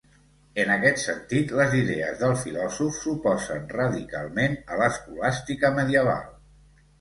En 0.61 0.69
aquest 0.75 1.01
sentit, 1.01 1.51
les 1.59 1.75
idees 1.79 2.15
del 2.21 2.33
filòsof 2.43 2.97
s'oposen 3.03 3.69
radicalment 3.75 4.57
a 4.77 4.81
l'escolàstica 4.81 5.73
medieval. 5.79 6.27